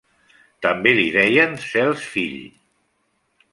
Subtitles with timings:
[0.65, 2.43] També li deien Cels fill.